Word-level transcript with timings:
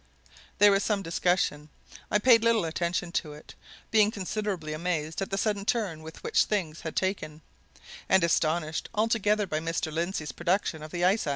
There 0.57 0.71
was 0.71 0.83
some 0.83 1.03
discussion. 1.03 1.69
I 2.09 2.17
paid 2.17 2.43
little 2.43 2.65
attention 2.65 3.11
to 3.21 3.33
it, 3.33 3.53
being 3.91 4.09
considerably 4.09 4.73
amazed 4.73 5.21
at 5.21 5.29
the 5.29 5.37
sudden 5.37 5.63
turn 5.63 6.01
which 6.01 6.21
things 6.45 6.81
had 6.81 6.95
taken, 6.95 7.41
and 8.09 8.23
astonished 8.23 8.89
altogether 8.95 9.45
by 9.45 9.59
Mr. 9.59 9.93
Lindsey's 9.93 10.31
production 10.31 10.81
of 10.81 10.89
the 10.89 11.05
ice 11.05 11.27
ax. 11.27 11.29